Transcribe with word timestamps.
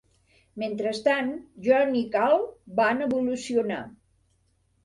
Mentrestant, 0.61 1.29
John 1.67 1.93
i 1.99 2.03
Karl 2.17 2.47
van 2.81 3.07
evolucionar. 3.09 3.83